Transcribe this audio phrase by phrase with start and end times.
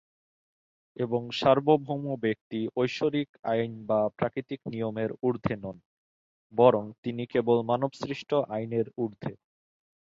[0.97, 5.77] এবং সার্বভৌম ব্যক্তি ঐশ্বরিক আইন বা প্রাকৃতিক নিয়মের ঊর্ধ্বে নন,
[6.53, 9.33] বরং তিনি কেবল মানবসৃষ্ট আইনের উর্ধ্বে।